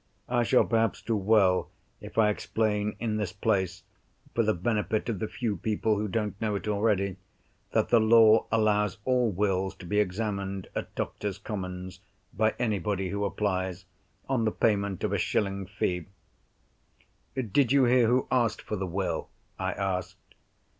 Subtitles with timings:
[0.27, 1.69] (I shall perhaps do well
[1.99, 3.83] if I explain in this place,
[4.33, 7.17] for the benefit of the few people who don't know it already,
[7.73, 11.99] that the law allows all Wills to be examined at Doctors' Commons
[12.33, 13.85] by anybody who applies,
[14.27, 16.07] on the payment of a shilling fee.)
[17.35, 19.29] "Did you hear who asked for the Will?"
[19.59, 20.25] I asked.